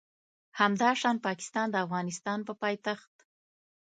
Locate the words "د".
1.71-1.75